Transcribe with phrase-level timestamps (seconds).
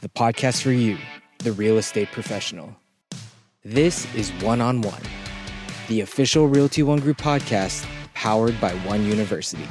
[0.00, 0.96] the podcast for you,
[1.38, 2.76] the real estate professional.
[3.64, 5.02] This is One on One,
[5.88, 7.84] the official Realty One Group podcast
[8.14, 9.66] powered by One University.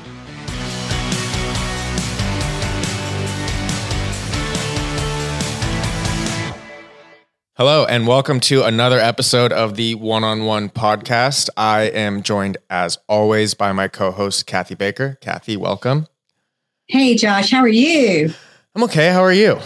[7.55, 11.47] Hello, and welcome to another episode of the One on One podcast.
[11.55, 15.17] I am joined, as always, by my co host, Kathy Baker.
[15.21, 16.07] Kathy, welcome.
[16.87, 18.33] Hey, Josh, how are you?
[18.75, 19.11] I'm okay.
[19.11, 19.59] How are you?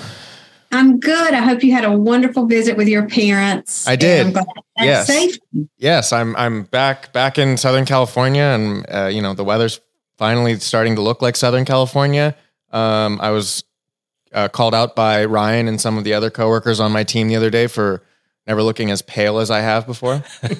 [0.71, 1.33] I'm good.
[1.33, 3.87] I hope you had a wonderful visit with your parents.
[3.87, 4.27] I did.
[4.27, 4.45] I'm glad
[4.79, 5.07] Yes.
[5.07, 5.37] safe.
[5.77, 6.35] Yes, I'm.
[6.35, 9.79] I'm back back in Southern California, and uh, you know the weather's
[10.17, 12.35] finally starting to look like Southern California.
[12.71, 13.63] Um, I was
[14.33, 17.35] uh, called out by Ryan and some of the other coworkers on my team the
[17.35, 18.03] other day for
[18.47, 20.23] never looking as pale as I have before.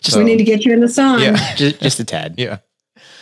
[0.00, 1.20] Just, we need to get you in the sun.
[1.22, 1.54] Yeah.
[1.56, 2.34] just, just a tad.
[2.36, 2.58] Yeah.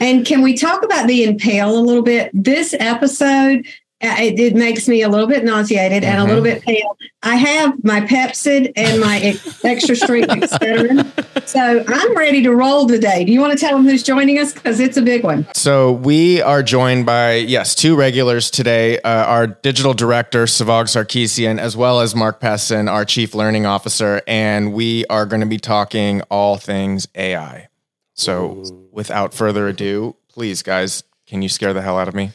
[0.01, 2.31] And can we talk about being pale a little bit?
[2.33, 3.67] This episode,
[4.03, 6.29] it, it makes me a little bit nauseated and a Mhm.
[6.29, 6.97] little bit pale.
[7.23, 11.07] I have my Pepcid and my extra strength Excedrin.
[11.47, 13.25] So I'm ready to roll today.
[13.25, 14.53] Do you want to tell them who's joining us?
[14.53, 15.47] Because it's a big one.
[15.55, 18.99] So we are joined by yes two regulars today.
[19.01, 24.21] Uh, our digital director Sevag Sarkissian, as well as Mark Pessin, our chief learning officer,
[24.27, 27.69] and we are going to be talking all things AI.
[28.15, 32.33] So without further ado, please guys, can you scare the hell out of me?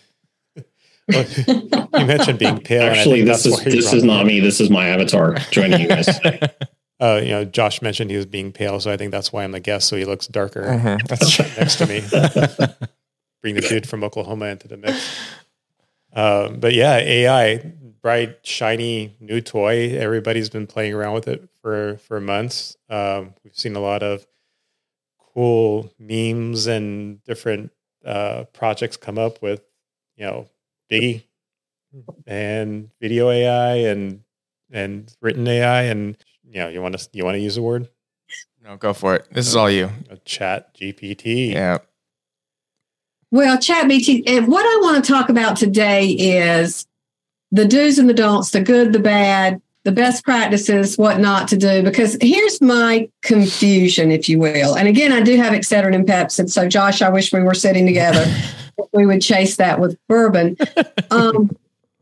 [1.07, 2.83] Well, you mentioned being pale.
[2.83, 4.39] Actually, this is this is not me.
[4.39, 6.07] This is my avatar joining you guys.
[6.99, 9.51] Uh, you know, Josh mentioned he was being pale, so I think that's why I'm
[9.51, 9.87] the guest.
[9.87, 10.99] So he looks darker.
[11.07, 12.01] That's next to me.
[13.41, 15.17] Bring the dude from Oklahoma into the mix.
[16.13, 17.57] Um, but yeah, AI,
[18.01, 19.95] bright, shiny new toy.
[19.97, 22.75] Everybody's been playing around with it for for months.
[22.89, 24.25] Um, we've seen a lot of
[25.19, 27.71] cool memes and different
[28.03, 29.61] uh, projects come up with,
[30.15, 30.47] you know,
[30.91, 31.23] Biggie
[32.25, 34.21] and video AI and
[34.71, 37.89] and written AI and you know you want to you want to use a word
[38.67, 39.27] no, go for it.
[39.31, 39.89] This is all you.
[40.09, 41.77] a chat GPT Yeah.
[43.29, 46.85] Well, Chat BT, and what I want to talk about today is
[47.51, 51.57] the do's and the don'ts, the good, the bad, the best practices, what not to
[51.57, 51.83] do.
[51.83, 54.75] Because here's my confusion, if you will.
[54.77, 56.49] And again, I do have Excedrin and Pepcid.
[56.49, 58.25] So, Josh, I wish we were sitting together.
[58.93, 60.57] we would chase that with bourbon.
[61.09, 61.55] Um,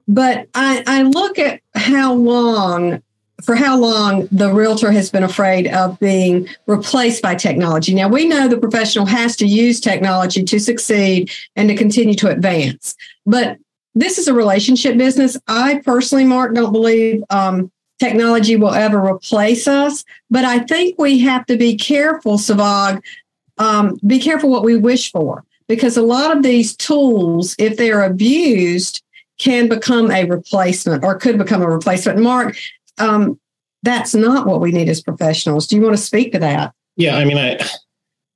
[0.07, 3.03] but I, I look at how long,
[3.43, 7.93] for how long the realtor has been afraid of being replaced by technology.
[7.93, 12.29] Now, we know the professional has to use technology to succeed and to continue to
[12.29, 12.95] advance.
[13.27, 13.57] But
[13.93, 15.37] this is a relationship business.
[15.47, 20.03] I personally, Mark, don't believe um, technology will ever replace us.
[20.29, 23.01] But I think we have to be careful, Sevag,
[23.57, 28.03] um, be careful what we wish for, because a lot of these tools, if they're
[28.03, 29.01] abused,
[29.37, 32.19] can become a replacement or could become a replacement.
[32.19, 32.55] Mark,
[32.97, 33.39] um,
[33.83, 35.67] that's not what we need as professionals.
[35.67, 36.73] Do you want to speak to that?
[36.95, 37.59] yeah, I mean, I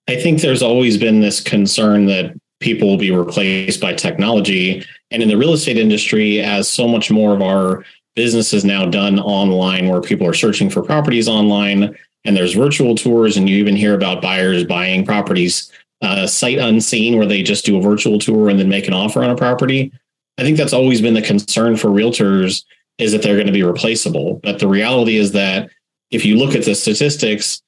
[0.07, 5.23] I think there's always been this concern that people will be replaced by technology, and
[5.23, 7.85] in the real estate industry, as so much more of our
[8.15, 12.95] business is now done online, where people are searching for properties online, and there's virtual
[12.95, 15.71] tours, and you even hear about buyers buying properties
[16.01, 19.23] uh, sight unseen, where they just do a virtual tour and then make an offer
[19.23, 19.91] on a property.
[20.37, 22.63] I think that's always been the concern for realtors
[22.97, 24.39] is that they're going to be replaceable.
[24.43, 25.69] But the reality is that
[26.11, 27.61] if you look at the statistics,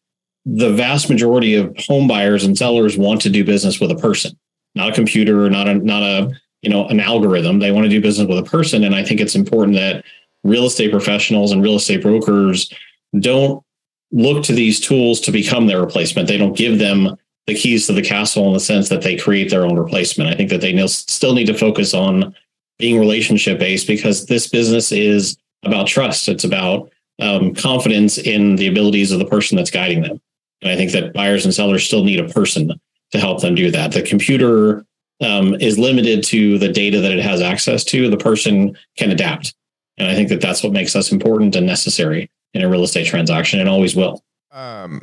[0.45, 4.37] the vast majority of home buyers and sellers want to do business with a person,
[4.75, 6.31] not a computer, not a not a
[6.61, 7.59] you know an algorithm.
[7.59, 10.03] They want to do business with a person, and I think it's important that
[10.43, 12.71] real estate professionals and real estate brokers
[13.19, 13.63] don't
[14.11, 16.27] look to these tools to become their replacement.
[16.27, 17.15] They don't give them
[17.47, 20.29] the keys to the castle in the sense that they create their own replacement.
[20.29, 22.35] I think that they still need to focus on
[22.77, 26.29] being relationship based because this business is about trust.
[26.29, 30.19] It's about um, confidence in the abilities of the person that's guiding them.
[30.61, 32.79] And I think that buyers and sellers still need a person
[33.11, 33.91] to help them do that.
[33.91, 34.85] The computer
[35.21, 38.09] um, is limited to the data that it has access to.
[38.09, 39.53] The person can adapt.
[39.97, 43.07] And I think that that's what makes us important and necessary in a real estate
[43.07, 44.23] transaction and always will.
[44.51, 45.01] Um,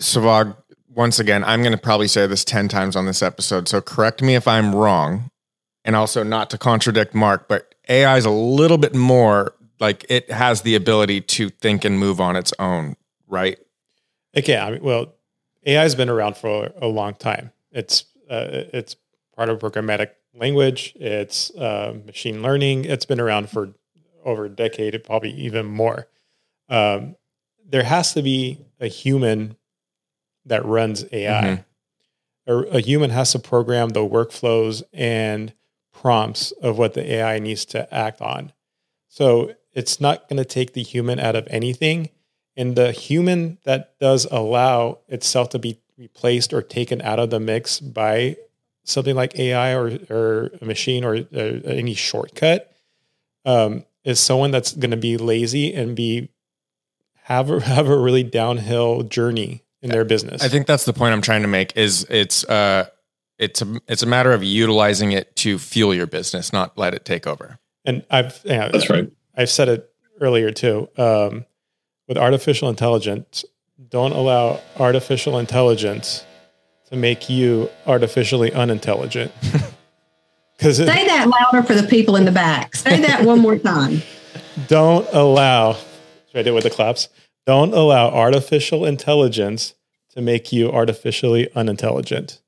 [0.00, 0.56] Sevag,
[0.94, 3.68] once again, I'm going to probably say this 10 times on this episode.
[3.68, 5.30] So correct me if I'm wrong.
[5.84, 10.30] And also, not to contradict Mark, but AI is a little bit more like it
[10.30, 12.96] has the ability to think and move on its own,
[13.28, 13.58] right?
[14.36, 15.14] okay I mean, well
[15.66, 18.96] AI has been around for a long time it's uh, it's
[19.36, 23.74] part of programmatic language it's uh, machine learning it's been around for
[24.24, 26.08] over a decade probably even more
[26.68, 27.16] um,
[27.66, 29.56] there has to be a human
[30.46, 31.64] that runs AI.
[32.46, 35.52] A, a human has to program the workflows and
[35.92, 38.52] prompts of what the AI needs to act on.
[39.08, 42.10] So it's not going to take the human out of anything.
[42.56, 47.40] And the human that does allow itself to be replaced or taken out of the
[47.40, 48.36] mix by
[48.84, 52.72] something like AI or, or a machine or uh, any shortcut
[53.44, 56.28] um, is someone that's going to be lazy and be
[57.22, 60.42] have a, have a really downhill journey in their business.
[60.42, 61.76] I think that's the point I'm trying to make.
[61.76, 62.86] Is it's uh,
[63.38, 67.04] it's a it's a matter of utilizing it to fuel your business, not let it
[67.04, 67.58] take over.
[67.84, 69.12] And I've yeah, That's right.
[69.36, 69.90] I've said it
[70.20, 70.88] earlier too.
[70.96, 71.44] Um,
[72.08, 73.44] with artificial intelligence,
[73.88, 76.24] don't allow artificial intelligence
[76.90, 79.30] to make you artificially unintelligent.
[80.56, 82.76] Because Say that louder for the people in the back.
[82.76, 84.02] Say that one more time.
[84.68, 85.72] don't allow.
[85.72, 87.08] Should I do it with the claps?
[87.46, 89.74] Don't allow artificial intelligence
[90.14, 92.40] to make you artificially unintelligent.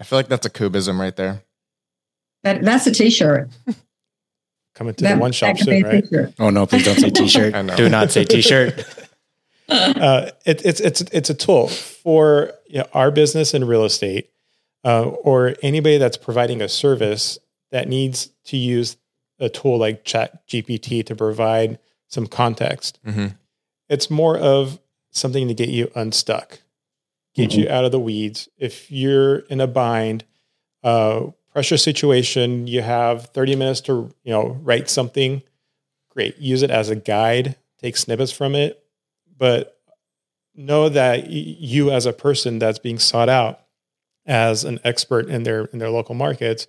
[0.00, 1.42] I feel like that's a cubism right there.
[2.44, 3.50] That, that's a T-shirt.
[4.74, 6.02] Coming to That, the one shop that could be soon, right?
[6.04, 6.34] T-shirt.
[6.38, 7.76] Oh no, please don't say t-shirt.
[7.76, 8.84] Do not say t-shirt.
[9.68, 14.30] uh, it, it's it's it's a tool for you know, our business in real estate,
[14.84, 17.38] uh, or anybody that's providing a service
[17.70, 18.96] that needs to use
[19.38, 21.78] a tool like Chat GPT to provide
[22.08, 22.98] some context.
[23.04, 23.28] hmm
[23.92, 24.80] It's more of
[25.10, 26.60] something to get you unstuck,
[27.34, 28.48] get you out of the weeds.
[28.56, 30.24] If you're in a bind,
[30.82, 35.42] uh, pressure situation, you have 30 minutes to you know write something.
[36.08, 37.56] Great, use it as a guide.
[37.82, 38.82] Take snippets from it,
[39.36, 39.78] but
[40.54, 43.60] know that you as a person that's being sought out
[44.24, 46.66] as an expert in their in their local markets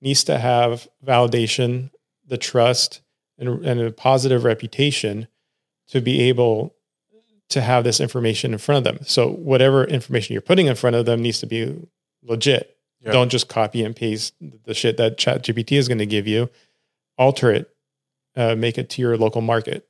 [0.00, 1.90] needs to have validation,
[2.26, 3.00] the trust,
[3.38, 5.28] and, and a positive reputation
[5.88, 6.74] to be able
[7.50, 9.04] to have this information in front of them.
[9.06, 11.76] So whatever information you're putting in front of them needs to be
[12.22, 12.76] legit.
[13.00, 13.12] Yeah.
[13.12, 16.50] Don't just copy and paste the shit that ChatGPT is going to give you.
[17.16, 17.74] Alter it,
[18.36, 19.88] uh, make it to your local market.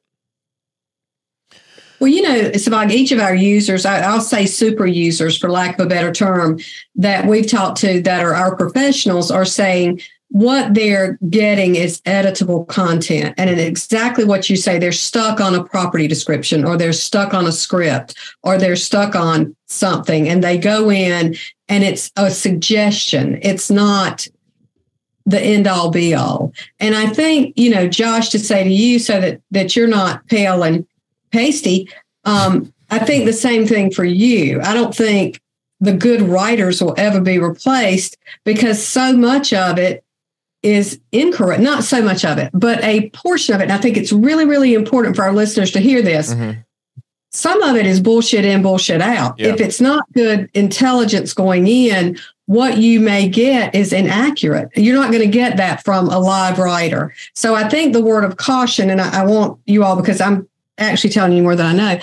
[2.00, 5.50] Well, you know, it's about each of our users, I, I'll say super users for
[5.50, 6.60] lack of a better term,
[6.94, 12.66] that we've talked to that are our professionals are saying what they're getting is editable
[12.68, 13.34] content.
[13.38, 14.78] And exactly what you say.
[14.78, 19.14] They're stuck on a property description or they're stuck on a script or they're stuck
[19.14, 21.36] on something and they go in
[21.68, 23.38] and it's a suggestion.
[23.42, 24.26] It's not
[25.24, 26.52] the end all be all.
[26.78, 30.26] And I think, you know, Josh, to say to you so that that you're not
[30.26, 30.86] pale and
[31.30, 31.90] pasty.
[32.24, 34.60] Um, I think the same thing for you.
[34.62, 35.40] I don't think
[35.80, 40.02] the good writers will ever be replaced because so much of it
[40.68, 41.62] is incorrect.
[41.62, 43.64] Not so much of it, but a portion of it.
[43.64, 46.34] And I think it's really, really important for our listeners to hear this.
[46.34, 46.64] Mhm.
[47.30, 49.34] Some of it is bullshit in, bullshit out.
[49.38, 49.48] Yeah.
[49.48, 54.70] If it's not good intelligence going in, what you may get is inaccurate.
[54.74, 57.12] You're not going to get that from a live writer.
[57.34, 60.48] So I think the word of caution, and I, I want you all because I'm
[60.78, 62.00] actually telling you more than I know.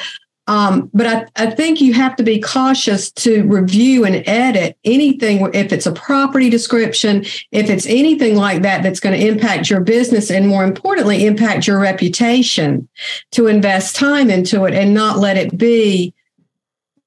[0.48, 5.42] Um, but I, I think you have to be cautious to review and edit anything
[5.56, 9.82] if it's a property description, if it's anything like that that's going to impact your
[9.82, 12.88] business and more importantly, impact your reputation
[13.32, 16.14] to invest time into it and not let it be.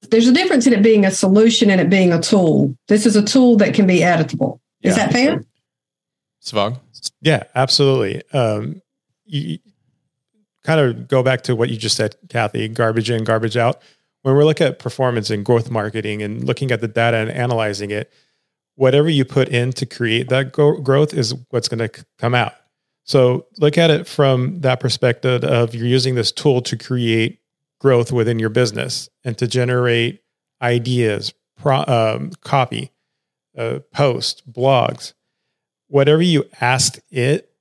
[0.09, 2.75] There's a difference in it being a solution and it being a tool.
[2.87, 4.59] This is a tool that can be editable.
[4.81, 5.05] Is Yeah.
[5.05, 5.43] that fair?
[6.43, 6.79] Sevag?
[7.21, 8.21] Yeah, absolutely.
[8.33, 8.81] Um,
[9.25, 9.59] you
[10.63, 13.81] kind of go back to what you just said, Kathy garbage in, garbage out.
[14.21, 17.91] When we look at performance and growth marketing and looking at the data and analyzing
[17.91, 18.11] it,
[18.75, 22.53] whatever you put in to create that go- growth is what's going to come out.
[23.03, 27.39] So look at it from that perspective of you're using this tool to create
[27.79, 30.21] growth within your business and to generate
[30.61, 32.91] ideas, pro- um, copy,
[33.57, 35.13] uh, post, blogs,
[35.87, 37.51] whatever you asked it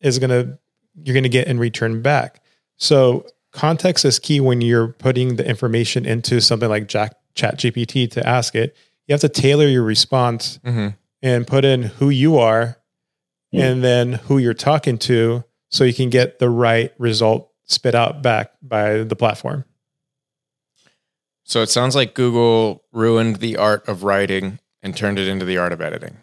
[0.00, 0.58] is going to
[1.02, 2.42] you're going to get in return back.
[2.76, 8.10] So context is key when you're putting the information into something like Jack, Chat GPT
[8.12, 8.76] to ask it.
[9.06, 10.88] You have to tailor your response hmm
[11.22, 12.76] and put in who you are
[13.52, 18.22] and then who you're talking to so you can get the right result spit out
[18.22, 19.64] back by the platform.
[21.44, 25.58] So it sounds like Google ruined the art of writing and turned it into the
[25.58, 26.18] art of editing.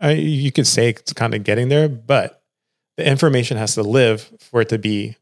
[0.00, 2.42] I, you could say it's kind of getting there, but
[2.98, 5.16] the information has to live for it to be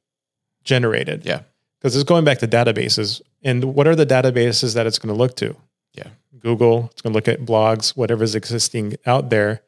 [0.65, 1.27] generated.
[1.27, 1.43] Yeah.
[1.79, 3.21] Because it's going back to databases.
[3.43, 5.55] And what are the databases that it's going to look to?
[5.93, 6.09] Yeah.
[6.39, 9.61] Google, it's going to look at blogs, whatever's existing out there.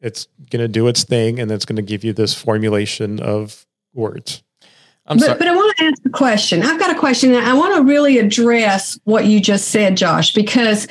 [0.00, 3.66] It's going to do its thing and it's going to give you this formulation of
[3.94, 4.42] words.
[5.06, 5.38] I'm but, sorry.
[5.38, 6.62] but I want to ask a question.
[6.62, 7.34] I've got a question.
[7.34, 10.86] and I want to really address what you just said, Josh, because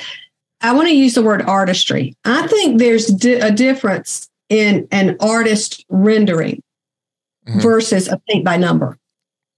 [0.60, 2.16] I want to use the word artistry.
[2.24, 6.62] I think there's di- a difference in an artist rendering
[7.46, 7.60] mm-hmm.
[7.60, 8.98] versus a paint by number.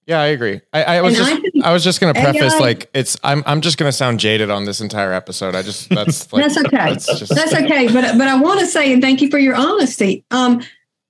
[0.06, 0.60] Yeah, I agree.
[0.72, 3.44] I, I was just I, I, was just going to preface AI, like it's I'm
[3.46, 5.54] I'm just going to sound jaded on this entire episode.
[5.54, 6.90] I just that's like, that's okay.
[6.90, 7.86] That's, just, that's okay.
[7.86, 10.24] But but I want to say and thank you for your honesty.
[10.32, 10.62] Um,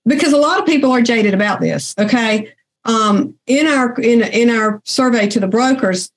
[0.04, 1.94] because a lot of people are jaded about this.
[1.98, 2.52] Okay.
[2.84, 6.10] Um, in our in in our survey to the brokers,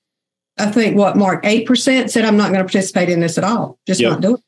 [0.58, 3.44] I think what Mark eight percent said I'm not going to participate in this at
[3.44, 3.78] all.
[3.86, 4.12] Just yep.
[4.12, 4.40] not do it.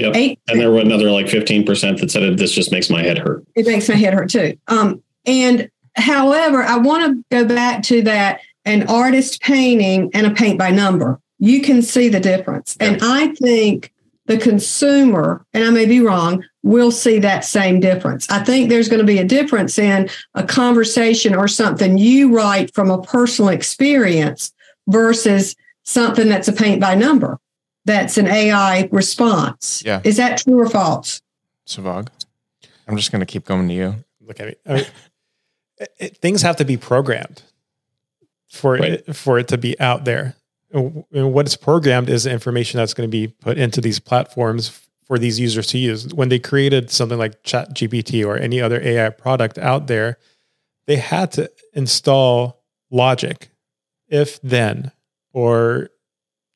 [0.00, 0.16] Yep.
[0.16, 3.44] Eight, and there were another like 15% that said this just makes my head hurt.
[3.54, 4.56] It makes my head hurt too.
[4.68, 10.30] Um, and However, I want to go back to that an artist painting and a
[10.30, 11.20] paint by number.
[11.38, 12.76] You can see the difference.
[12.78, 13.92] And I think
[14.26, 18.30] the consumer, and I may be wrong, will see that same difference.
[18.30, 22.74] I think there's going to be a difference in a conversation or something you write
[22.74, 24.52] from a personal experience
[24.86, 27.38] versus something that's a paint by number.
[27.84, 29.82] That's an AI response.
[29.84, 30.00] Yeah.
[30.04, 31.22] Is that true or false?
[31.66, 32.08] Sevag,
[32.86, 33.94] I'm just going to keep going to you.
[34.26, 34.54] Look at me.
[34.66, 34.84] I mean,
[35.98, 37.42] it, things have to be programmed
[38.50, 38.92] for right.
[38.92, 40.36] it, for it to be out there.
[40.72, 44.80] And what is programmed is the information that's going to be put into these platforms
[45.04, 46.14] for these users to use.
[46.14, 50.18] When they created something like Chat GPT or any other AI product out there,
[50.86, 53.50] they had to install logic,
[54.08, 54.92] if then,
[55.32, 55.88] or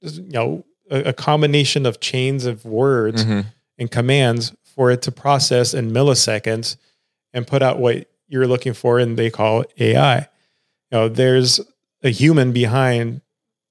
[0.00, 3.49] you know, a, a combination of chains of words mm-hmm.
[3.79, 6.76] and commands for it to process in milliseconds
[7.33, 10.19] and put out what you're looking for and they call AI.
[10.19, 10.26] You
[10.93, 11.61] know, there's
[12.03, 13.21] a human behind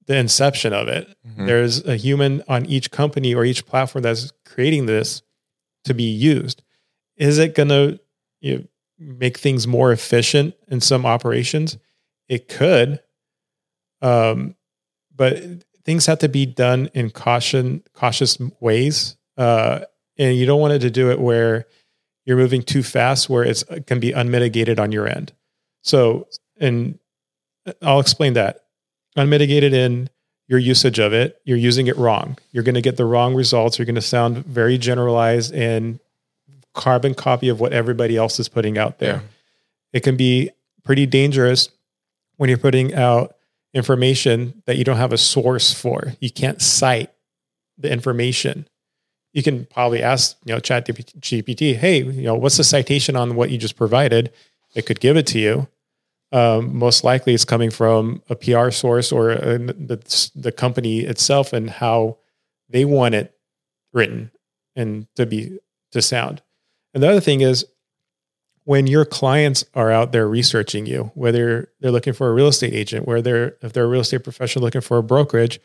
[0.06, 1.08] the inception of it.
[1.26, 1.46] Mm-hmm.
[1.46, 5.22] There's a human on each company or each platform that's creating this
[5.84, 6.62] to be used.
[7.16, 8.00] Is it going to
[8.40, 8.64] you know,
[8.98, 11.78] make things more efficient in some operations?
[12.28, 13.00] It could,
[14.02, 14.56] um,
[15.14, 15.42] but
[15.84, 19.80] things have to be done in caution, cautious ways, uh,
[20.18, 21.66] and you don't want it to do it where
[22.24, 25.32] you're moving too fast where it can be unmitigated on your end.
[25.82, 26.98] So, and
[27.82, 28.64] I'll explain that.
[29.16, 30.08] Unmitigated in
[30.48, 32.38] your usage of it, you're using it wrong.
[32.52, 33.78] You're going to get the wrong results.
[33.78, 36.00] You're going to sound very generalized and
[36.74, 39.14] carbon copy of what everybody else is putting out there.
[39.14, 39.20] Yeah.
[39.92, 40.50] It can be
[40.82, 41.68] pretty dangerous
[42.36, 43.36] when you're putting out
[43.74, 46.14] information that you don't have a source for.
[46.20, 47.10] You can't cite
[47.76, 48.66] the information
[49.34, 53.34] you can probably ask, you know, Chat GPT, hey, you know, what's the citation on
[53.34, 54.32] what you just provided?
[54.74, 55.68] It could give it to you.
[56.32, 61.52] Um, most likely, it's coming from a PR source or a, the the company itself
[61.52, 62.18] and how
[62.68, 63.36] they want it
[63.92, 64.30] written
[64.74, 65.58] and to be
[65.92, 66.42] to sound.
[66.92, 67.66] And the other thing is,
[68.64, 72.72] when your clients are out there researching you, whether they're looking for a real estate
[72.72, 75.60] agent, whether if they're a real estate professional looking for a brokerage,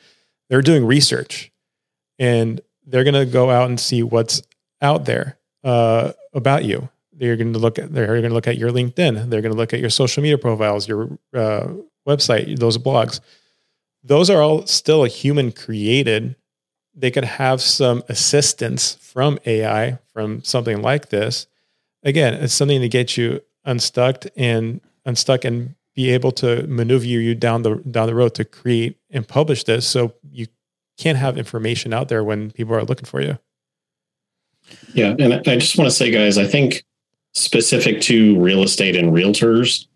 [0.50, 1.52] they're doing research.
[2.18, 4.42] And they're going to go out and see what's
[4.82, 6.90] out there uh, about you.
[7.14, 9.30] They're going to look at they're going to look at your LinkedIn.
[9.30, 11.68] They're going to look at your social media profiles, your uh,
[12.08, 13.20] website, those blogs.
[14.04, 16.36] Those are all still a human created.
[16.96, 21.48] They could have some assistance from AI from something like this.
[22.04, 27.36] Again, it's something to get you unstuck and unstuck and be able to maneuver you
[27.36, 30.48] down the down the road to create and publish this so you
[30.98, 33.38] can't have information out there when people are looking for you.
[34.94, 35.16] Yeah.
[35.20, 36.84] And I just want to say, guys, I think
[37.34, 39.88] specific to real estate and realtors,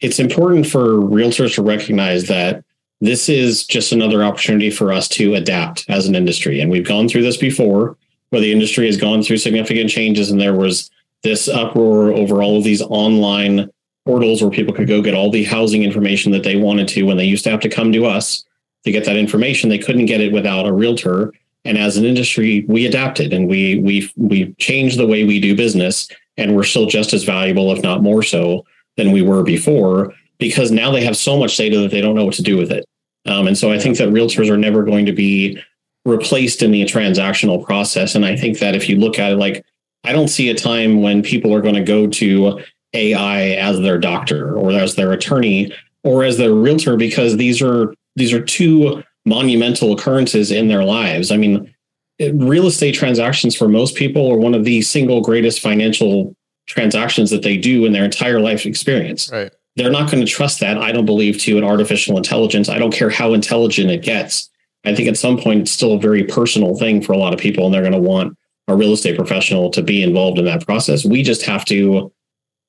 [0.00, 2.64] it's important for realtors to recognize that
[3.00, 6.60] this is just another opportunity for us to adapt as an industry.
[6.60, 7.96] And we've gone through this before,
[8.30, 10.90] where the industry has gone through significant changes and there was
[11.24, 13.70] this uproar over all of these online
[14.06, 17.16] portals where people could go get all the housing information that they wanted to when
[17.16, 18.44] they used to have to come to us
[18.84, 19.70] to get that information.
[19.70, 21.32] They couldn't get it without a realtor.
[21.64, 25.56] And as an industry, we adapted and we we we changed the way we do
[25.56, 28.66] business, and we're still just as valuable, if not more so,
[28.98, 32.24] than we were before, because now they have so much data that they don't know
[32.26, 32.84] what to do with it.
[33.26, 35.58] Um, and so I think that realtors are never going to be
[36.04, 38.14] replaced in the transactional process.
[38.14, 39.64] And I think that if you look at it, like
[40.04, 42.60] I don't see a time when people are going to go to
[42.92, 47.92] AI as their doctor or as their attorney or as their realtor because these are
[48.16, 51.32] these are two monumental occurrences in their lives.
[51.32, 51.74] I mean,
[52.20, 57.42] real estate transactions for most people are one of the single greatest financial transactions that
[57.42, 59.30] they do in their entire life experience.
[59.32, 59.52] Right.
[59.76, 62.68] They're not going to trust that, I don't believe, to an artificial intelligence.
[62.68, 64.48] I don't care how intelligent it gets.
[64.84, 67.40] I think at some point it's still a very personal thing for a lot of
[67.40, 68.36] people, and they're going to want
[68.68, 71.04] a real estate professional to be involved in that process.
[71.04, 72.12] We just have to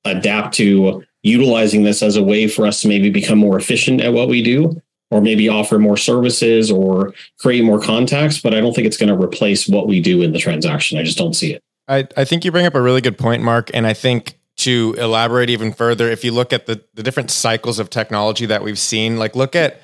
[0.04, 4.12] adapt to utilizing this as a way for us to maybe become more efficient at
[4.12, 8.74] what we do or maybe offer more services or create more contacts, but I don't
[8.74, 10.98] think it's going to replace what we do in the transaction.
[10.98, 11.62] I just don't see it.
[11.88, 13.70] I, I think you bring up a really good point, Mark.
[13.72, 17.78] And I think to elaborate even further, if you look at the, the different cycles
[17.78, 19.80] of technology that we've seen, like look at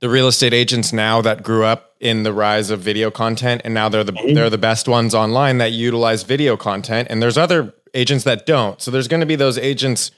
[0.00, 3.74] the real estate agents now that grew up in the rise of video content and
[3.74, 4.34] now they're the Mhm.
[4.34, 8.80] they're the best ones online that utilize video content and there's other agents that don't.
[8.80, 10.10] So there's going to be those agents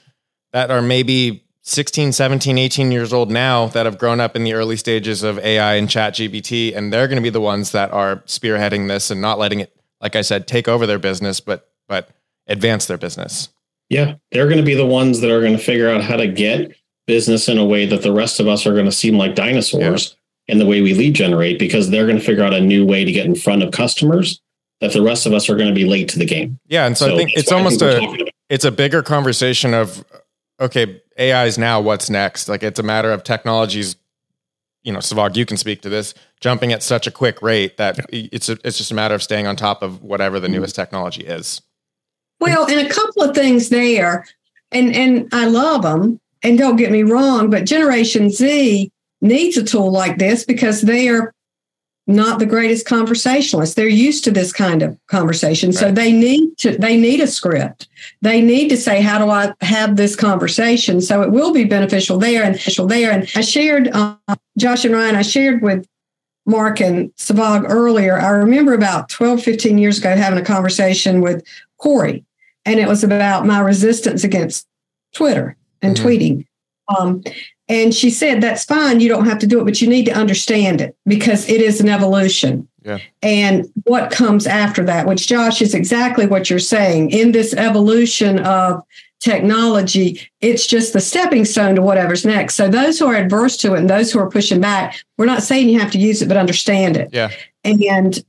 [0.53, 4.53] that are maybe 16, 17, 18 years old now that have grown up in the
[4.53, 7.91] early stages of AI and chat GPT and they're going to be the ones that
[7.93, 11.67] are spearheading this and not letting it like I said take over their business but
[11.87, 12.09] but
[12.47, 13.49] advance their business.
[13.89, 16.27] Yeah, they're going to be the ones that are going to figure out how to
[16.27, 16.73] get
[17.11, 20.15] business in a way that the rest of us are going to seem like dinosaurs
[20.47, 23.03] in the way we lead generate because they're going to figure out a new way
[23.03, 24.39] to get in front of customers
[24.79, 26.57] that the rest of us are going to be late to the game.
[26.67, 30.05] Yeah, and so, I think it's almost we're a it's a bigger conversation of
[30.57, 32.47] okay, AI is now what's next.
[32.47, 33.97] Like it's a matter of technologies.
[34.83, 36.13] You know, Sevag, you can speak to this.
[36.39, 39.47] Jumping at such a quick rate that it's a, it's just a matter of staying
[39.47, 41.61] on top of whatever the newest technology is.
[42.39, 44.25] Well, and a couple of things there,
[44.71, 46.20] and and I love them.
[46.43, 51.07] And don't get me wrong, but Generation Z needs a tool like this because they
[51.07, 51.33] are
[52.07, 53.75] not the greatest conversationalists.
[53.75, 56.77] They're used to this kind of conversation, so they need to.
[56.77, 57.87] They need a script.
[58.21, 62.17] They need to say, "How do I have this conversation?" So it will be beneficial
[62.17, 63.11] there and beneficial there.
[63.11, 64.15] And I shared, uh,
[64.57, 65.15] Josh and Ryan.
[65.15, 65.85] I shared with
[66.45, 68.19] Mark and Sevag earlier.
[68.19, 71.43] I remember about 12, 15 years ago having a conversation with
[71.77, 72.25] Corey,
[72.65, 74.67] and it was about my resistance against
[75.13, 76.03] Twitter and Mhm.
[76.03, 76.45] tweeting.
[76.97, 77.23] Um,
[77.69, 78.99] and she said, That's fine.
[78.99, 81.79] You don't have to do it, but you need to understand it because it is
[81.79, 82.67] an evolution.
[82.83, 82.97] Yeah.
[83.21, 87.11] And what comes after that, which Josh is exactly what you're saying.
[87.11, 88.81] In this evolution of
[89.19, 92.55] technology, it's just the stepping stone to whatever's next.
[92.55, 95.43] So those who are adverse to it and those who are pushing back, we're not
[95.43, 97.09] saying you have to use it, but understand it.
[97.13, 97.29] Yeah.
[97.63, 98.23] And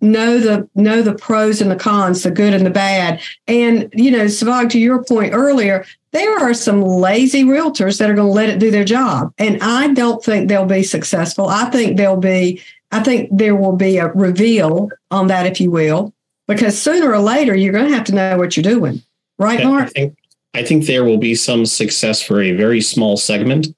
[0.00, 3.20] know the know the pros and the cons, the good and the bad.
[3.48, 5.84] And you know, Sevag, to your point earlier,
[6.16, 9.34] there are some lazy realtors that are going to let it do their job.
[9.36, 11.48] And I don't think they'll be successful.
[11.48, 15.70] I think they'll be, I think there will be a reveal on that, if you
[15.70, 16.14] will,
[16.48, 19.02] because sooner or later you're going to have to know what you're doing.
[19.38, 19.90] Right, Yeah, I Mark?
[19.90, 20.16] think
[20.54, 23.68] I think there will be some success for a very small segment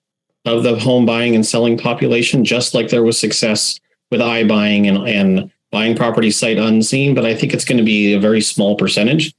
[0.45, 3.81] of the home buying and selling population, just like there was success
[4.13, 7.17] with iBuying and, and buying property sight unseen.
[7.17, 9.35] But I think it's going to be a very small percentage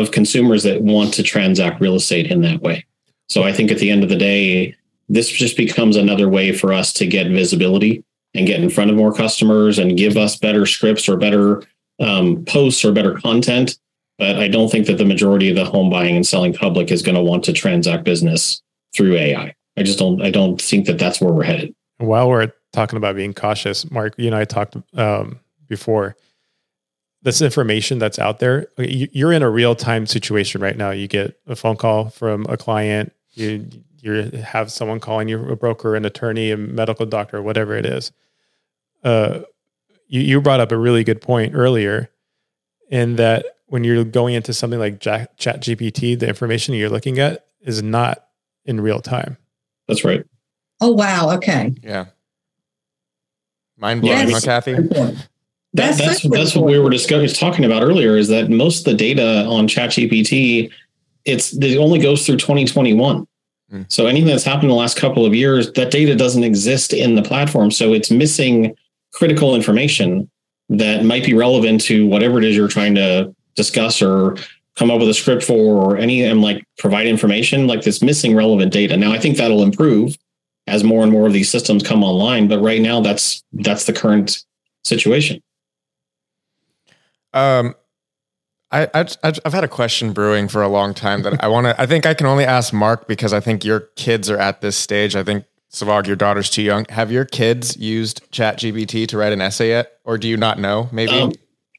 [0.00, 2.84] of consumers that want to transact real estate in that way.
[3.28, 4.74] So I think at the end of the day,
[5.08, 8.96] this just becomes another way for us to get visibility and get in front of
[8.96, 11.62] more customers and give us better scripts or better
[12.00, 13.76] um, posts or better content
[14.22, 17.02] but I don't think that the majority of the home buying and selling public is
[17.02, 18.62] going to want to transact business
[18.94, 19.52] through AI.
[19.76, 20.22] I just don't.
[20.22, 21.74] I don't think that that's where we're headed.
[21.98, 26.14] While we're talking about being cautious, Mark, you and I talked um, before.
[27.22, 30.90] This information that's out there, you- you're in a real time situation right now.
[30.90, 33.12] You get a phone call from a client.
[33.34, 33.68] You
[34.00, 34.12] you
[34.44, 38.10] have someone calling you, a broker, an attorney, a medical doctor, whatever it is.
[39.04, 39.40] Uh,
[40.08, 42.10] you you brought up a really good point earlier,
[42.90, 47.20] in that when you're going into something like Ja- Chat GPT, the information you're looking
[47.20, 48.26] at is not
[48.64, 49.36] in real time.
[49.86, 50.24] That's right.
[50.80, 51.30] Oh, wow.
[51.36, 51.72] Okay.
[51.82, 52.06] Yeah.
[53.78, 54.44] Mind blowing, Yes.
[54.44, 54.74] huh, Kathy?
[55.74, 58.16] That, That's that's that's what we were discussing, talking about earlier.
[58.16, 60.70] Is that most of the data on ChatGPT,
[61.24, 63.26] it's it only goes through 2021.
[63.70, 63.82] Hmm.
[63.88, 67.14] So anything that's happened in the last couple of years, that data doesn't exist in
[67.14, 67.70] the platform.
[67.70, 68.76] So it's missing
[69.14, 70.30] critical information
[70.68, 74.36] that might be relevant to whatever it is you're trying to discuss or
[74.76, 78.34] come up with a script for or any and like provide information like this missing
[78.34, 78.96] relevant data.
[78.96, 80.16] Now I think that'll improve
[80.66, 83.92] as more and more of these systems come online, but right now that's that's the
[83.92, 84.44] current
[84.84, 85.42] situation.
[87.32, 87.74] Um,
[88.70, 91.78] I, I I've had a question brewing for a long time that I want to.
[91.80, 94.76] I think I can only ask Mark because I think your kids are at this
[94.76, 95.14] stage.
[95.14, 96.86] I think Sevag, your daughter's too young.
[96.88, 100.58] Have your kids used Chat GPT to write an essay yet, or do you not
[100.58, 100.88] know?
[100.92, 101.12] Maybe.
[101.12, 101.32] Um,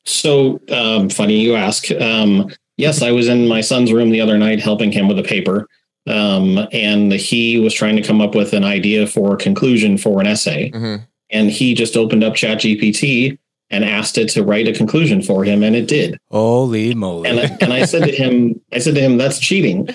[0.06, 1.90] so um, funny you ask.
[1.92, 5.24] Um, yes, I was in my son's room the other night helping him with a
[5.24, 5.68] paper,
[6.08, 10.20] um, and he was trying to come up with an idea for a conclusion for
[10.22, 11.08] an essay, Mhm.
[11.32, 13.38] and he just opened up ChatGPT
[13.74, 16.18] and asked it to write a conclusion for him, and it did.
[16.32, 17.30] Holy moly.
[17.30, 19.90] And I, and I said to him, I said to him, that's cheating.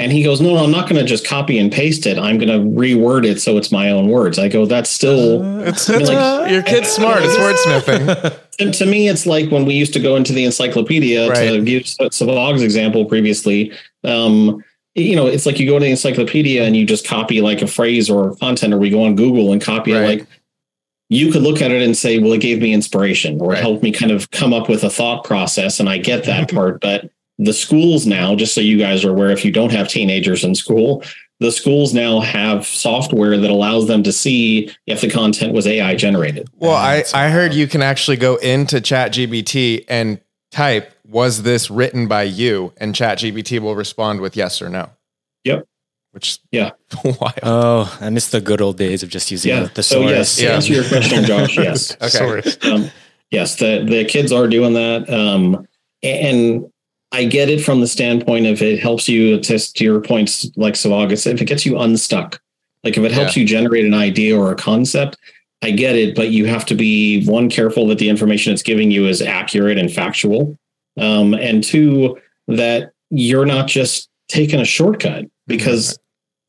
[0.00, 2.18] And he goes, no, no, I'm not going to just copy and paste it.
[2.18, 4.40] I'm going to reword it so it's my own words.
[4.40, 5.60] I go, that's still.
[5.60, 7.20] It's, it's like- your kid's smart.
[7.22, 8.40] It's wordsmithing.
[8.60, 11.66] And to me, it's like when we used to go into the encyclopedia to Right.
[11.66, 13.72] use Sevag's example previously.
[14.04, 14.62] Um,
[14.94, 17.66] you know, it's like you go to the encyclopedia and you just copy like a
[17.66, 20.06] phrase or content, or we go on Google and copy it.
[20.06, 20.26] Like
[21.08, 23.58] you could look at it and say, well, it gave me inspiration or Right.
[23.58, 25.78] it helped me kind of come up with a thought process.
[25.80, 26.56] And I get that mm-hmm.
[26.56, 29.88] part, but the schools now, just so you guys are aware, if you don't have
[29.88, 31.02] teenagers in school,
[31.40, 35.94] the schools now have software that allows them to see if the content was AI
[35.96, 36.48] generated.
[36.54, 40.20] Well, ah, I, I heard you can actually go into ChatGPT and
[40.52, 42.72] type, was this written by you?
[42.76, 44.90] And ChatGPT will respond with yes or no.
[45.42, 45.66] Yep.
[46.14, 46.70] Which yeah.
[47.04, 47.40] wild.
[47.42, 49.68] Oh, I miss the good old days of just using yeah.
[49.74, 50.10] the so source.
[50.10, 50.54] yes, to Yeah.
[50.54, 51.96] answer your question, Josh, yes.
[52.00, 52.70] Okay.
[52.70, 52.88] Um,
[53.32, 55.66] yes, the the kids are doing that, um,
[56.04, 56.70] and
[57.10, 60.74] I get it from the standpoint of it helps you to, to your points, like
[60.74, 62.40] Savagas, if it gets you unstuck,
[62.84, 65.16] like if it helps you generate an idea or a concept,
[65.62, 68.90] I get it, but you have to be one careful that the information it's giving
[68.92, 70.56] you is accurate and factual,
[70.96, 75.98] um, and two that you're not just taking a shortcut because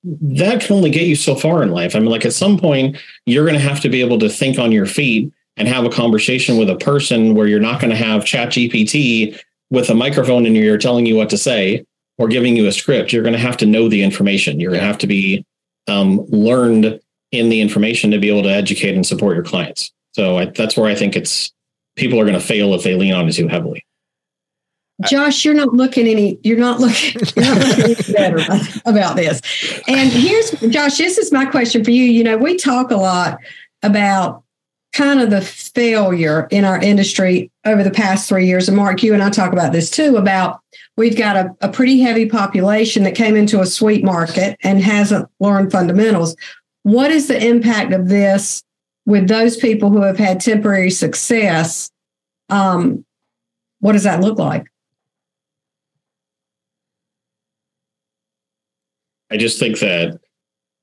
[0.06, 1.96] that can only get you so far in life.
[1.96, 4.60] I mean, like at some point, you're going to have to be able to think
[4.60, 7.98] on your feet and have a conversation with a person where you're not going to
[7.98, 9.40] have Chat GPT
[9.70, 11.86] with a microphone in your ear telling you what to say
[12.18, 13.12] or giving you a script.
[13.12, 14.60] You're going to have to know the information.
[14.60, 15.46] You're going to have to be
[15.88, 17.00] um, learned
[17.32, 19.92] in the information to be able to educate and support your clients.
[20.14, 21.52] So I, that's where I think it's
[21.96, 23.85] people are going to fail if they lean on it too heavily.
[25.04, 26.40] Josh, you're not looking any.
[26.44, 27.22] You're not looking.
[27.36, 29.42] You're not looking any better about this.
[29.88, 30.98] And here's Josh.
[30.98, 32.04] This is my question for you.
[32.04, 33.38] You know, we talk a lot
[33.84, 34.44] about
[34.94, 38.70] kind of the failure in our industry over the past three years.
[38.70, 40.16] And Mark, you and I talk about this too.
[40.16, 40.62] About
[40.96, 45.28] we've got a, a pretty heavy population that came into a sweet market and hasn't
[45.42, 46.38] learned fundamentals.
[46.84, 48.64] What is the impact of this
[49.06, 51.92] with those people who have had temporary success?
[52.50, 53.04] Um,
[53.82, 54.66] what does that look like?
[59.32, 60.20] I just think that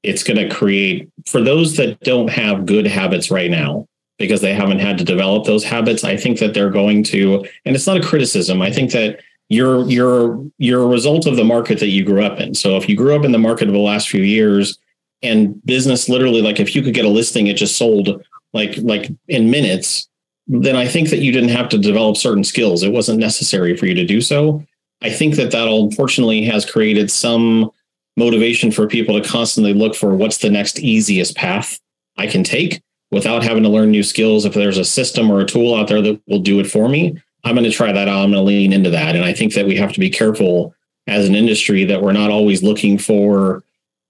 [0.03, 3.87] it's going to create for those that don't have good habits right now
[4.19, 6.05] because they haven't had to develop those habits.
[6.05, 8.61] I think that they're going to, and it's not a criticism.
[8.61, 12.41] I think that you're you're you're a result of the market that you grew up
[12.41, 12.55] in.
[12.55, 14.79] So if you grew up in the market of the last few years
[15.23, 19.11] and business literally like if you could get a listing it just sold like like
[19.29, 20.09] in minutes
[20.49, 23.87] then i think that you didn't have to develop certain skills it wasn't necessary for
[23.87, 24.65] you to do so
[25.03, 27.71] i think that that unfortunately has created some
[28.17, 31.79] motivation for people to constantly look for what's the next easiest path
[32.17, 35.47] i can take without having to learn new skills if there's a system or a
[35.47, 38.23] tool out there that will do it for me i'm going to try that out
[38.25, 40.75] i'm going to lean into that and i think that we have to be careful
[41.07, 43.63] as an industry that we're not always looking for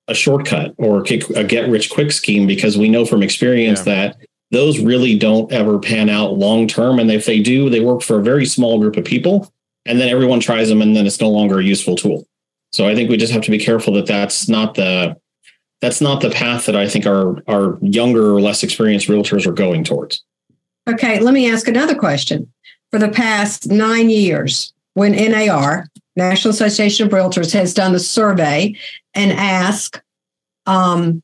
[0.08, 3.94] a shortcut or a get rich quick scheme because we know from experience Yeah.
[4.08, 4.16] that
[4.50, 6.98] those really don't ever pan out long term.
[6.98, 9.50] And if they do, they work for a very small group of people.
[9.86, 12.26] And then everyone tries them and then it's no longer a useful tool.
[12.72, 15.16] So I think we just have to be careful that that's not the
[15.80, 19.52] that's not the path that I think our our younger or less experienced realtors are
[19.52, 20.22] going towards.
[20.88, 22.52] Okay, let me ask another question.
[22.90, 28.76] For the past nine years, when NAR, National Association of Realtors, has done the survey
[29.14, 30.02] and asked,
[30.66, 31.22] um,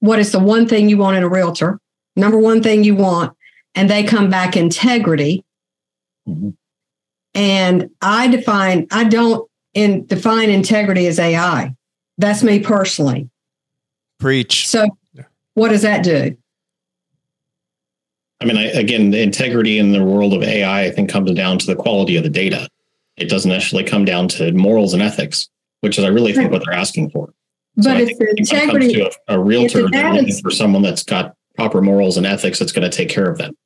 [0.00, 1.80] what is the one thing you want in a realtor?
[2.16, 3.34] Number one thing you want,
[3.74, 5.44] and they come back integrity.
[6.28, 6.54] Mhm.
[7.34, 11.74] And I define, I don't in define integrity as AI.
[12.16, 13.30] That's me personally.
[14.18, 14.66] Preach.
[14.66, 14.86] So,
[15.54, 16.36] what does that do?
[18.40, 21.58] I mean, I, again, the integrity in the world of AI, I think, comes down
[21.58, 22.68] to the quality of the data.
[23.16, 25.48] It doesn't actually come down to morals and ethics,
[25.80, 27.32] which is, I really think, what they're asking for.
[27.76, 30.12] But I if think the when it comes integrity, to a, a realtor, the they're
[30.12, 33.38] looking for someone that's got proper morals and ethics that's going to take care of
[33.38, 33.56] them.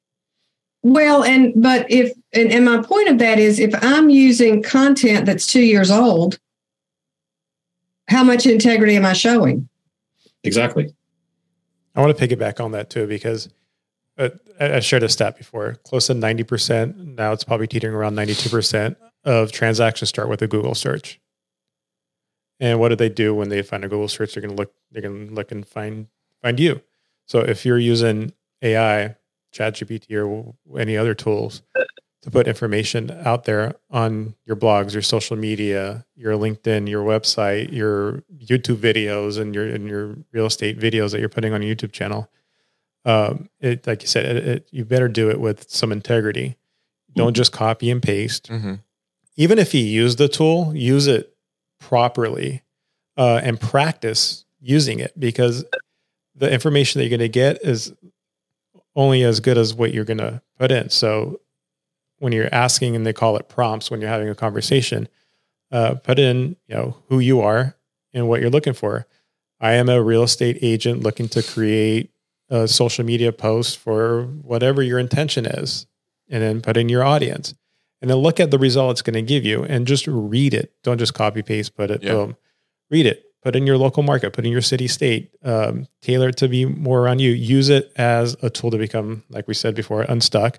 [0.83, 5.27] Well, and but if and, and my point of that is if I'm using content
[5.27, 6.39] that's two years old,
[8.09, 9.69] how much integrity am I showing?
[10.43, 10.93] Exactly.
[11.95, 13.49] I want to piggyback on that too because
[14.19, 15.77] uh, I I shared a stat before.
[15.85, 17.33] Close to ninety percent now.
[17.33, 21.21] It's probably teetering around ninety-two percent of transactions start with a Google search.
[22.59, 24.35] And what do they do when they find a Google search?
[24.35, 24.73] They're going to look.
[24.91, 26.09] They're going to look and find
[26.43, 26.83] find you.
[27.27, 29.17] So if you're using AI,
[29.53, 31.63] ChatGPT, or any other tools
[32.23, 37.73] to put information out there on your blogs, your social media, your LinkedIn, your website,
[37.73, 41.75] your YouTube videos, and your and your real estate videos that you're putting on your
[41.75, 42.31] YouTube channel.
[43.05, 46.57] Um, it like you said, it, it, you better do it with some integrity.
[47.15, 48.49] Don't just copy and paste.
[48.49, 48.81] Mhm.
[49.37, 51.35] Even if you use the tool, use it
[51.81, 52.63] properly
[53.17, 55.65] uh, and practice using it because
[56.37, 57.93] the information that you're going to get is
[58.95, 60.91] only as good as what you're going to put in.
[60.91, 61.41] So
[62.19, 65.09] when you're asking and they call it prompts when you're having a conversation,
[65.71, 67.77] uh, put in you know who you are
[68.13, 69.07] and what you're looking for.
[69.61, 72.11] I am a real estate agent looking to create
[72.51, 75.87] a social media post for whatever your intention is,
[76.29, 77.55] and then put in your audience.
[78.03, 80.73] and then look at the result it's going to give you and just read it.
[80.83, 82.11] Don't just copy paste, put it, Yeah.
[82.15, 82.37] boom.
[82.91, 86.37] Read it, put in your local market, put in your city, state, um, tailor it
[86.39, 87.33] to be more around you.
[87.33, 90.59] Use it as a tool to become, like we said before, unstuck,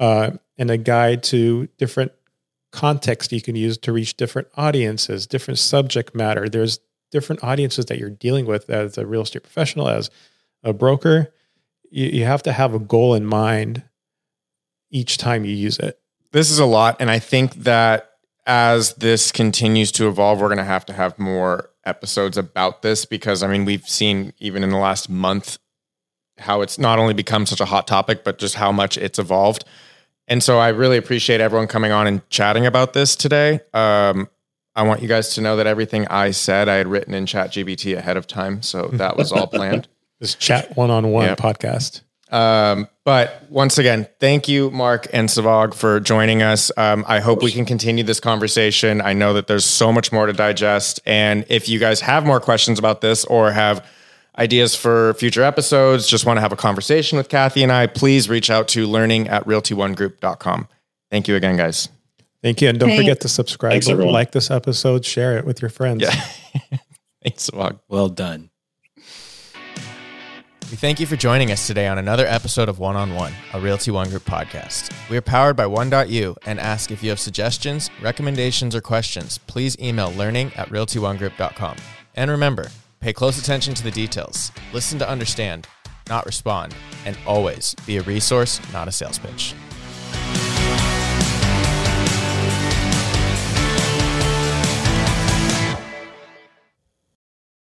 [0.00, 2.12] uh, and a guide to different
[2.72, 6.48] context you can use to reach different audiences, different subject matter.
[6.48, 10.10] There's different audiences that you're dealing with as a real estate professional, as
[10.62, 11.32] a broker.
[11.90, 13.84] You, you have to have a goal in mind
[14.90, 16.00] each time you use it.
[16.32, 18.12] this is a lot and i think that
[18.46, 23.04] as this continues to evolve we're going to have to have more episodes about this
[23.04, 25.58] because i mean we've seen even in the last month
[26.38, 29.64] how it's not only become such a hot topic but just how much it's evolved.
[30.28, 33.60] And so i really appreciate everyone coming on and chatting about this today.
[33.72, 34.28] Um,
[34.76, 37.50] i want you guys to know that everything i said i had written in chat
[37.50, 39.88] gpt ahead of time so that was all planned.
[40.20, 42.02] This chat one on one podcast.
[42.30, 46.70] Um, but once again, thank you, Mark and Sevag, for joining us.
[46.76, 49.00] Um, I hope we can continue this conversation.
[49.00, 51.00] I know that there's so much more to digest.
[51.06, 53.86] And if you guys have more questions about this or have
[54.38, 58.28] ideas for future episodes, just want to have a conversation with Kathy and I, please
[58.28, 60.68] reach out to learning at realty1group.com.
[61.10, 61.88] Thank you again, guys.
[62.42, 62.68] Thank you.
[62.68, 63.02] And don't Thanks.
[63.02, 66.02] forget to subscribe, Thanks, like this episode, share it with your friends.
[66.02, 66.10] Yeah.
[67.22, 67.80] Thanks, Sevag.
[67.88, 68.50] Well done.
[70.70, 73.60] We thank you for joining us today on another episode of One on One, a
[73.60, 74.92] Realty One Group podcast.
[75.08, 79.78] We are powered by One.u and ask if you have suggestions, recommendations, or questions, please
[79.78, 81.76] email learning at realtyonegroup.com.
[82.16, 82.68] And remember,
[83.00, 85.66] pay close attention to the details, listen to understand,
[86.10, 86.74] not respond,
[87.06, 89.54] and always be a resource, not a sales pitch.